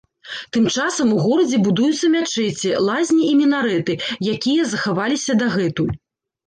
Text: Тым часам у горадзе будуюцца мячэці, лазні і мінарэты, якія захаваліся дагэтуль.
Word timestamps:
Тым 0.55 0.63
часам 0.75 1.11
у 1.15 1.17
горадзе 1.25 1.59
будуюцца 1.67 2.09
мячэці, 2.15 2.73
лазні 2.89 3.21
і 3.31 3.39
мінарэты, 3.43 4.01
якія 4.35 4.61
захаваліся 4.75 5.31
дагэтуль. 5.45 5.97